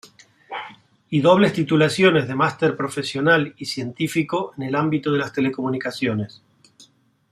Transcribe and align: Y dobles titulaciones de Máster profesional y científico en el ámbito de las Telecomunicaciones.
Y 1.11 1.21
dobles 1.21 1.53
titulaciones 1.53 2.27
de 2.27 2.33
Máster 2.33 2.75
profesional 2.75 3.53
y 3.57 3.65
científico 3.65 4.51
en 4.57 4.63
el 4.63 4.73
ámbito 4.73 5.11
de 5.11 5.19
las 5.19 5.31
Telecomunicaciones. 5.31 6.41